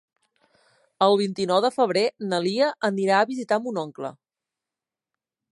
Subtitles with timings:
[1.07, 4.15] El vint-i-nou de febrer na Lia anirà a visitar mon oncle.